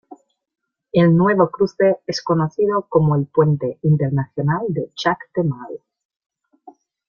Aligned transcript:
El 0.93 1.15
nuevo 1.15 1.51
cruce 1.51 1.97
es 2.07 2.23
conocido 2.23 2.87
como 2.89 3.15
el 3.15 3.27
Puente 3.27 3.77
Internacional 3.83 4.63
de 4.69 4.91
Chac-Temal. 4.95 5.79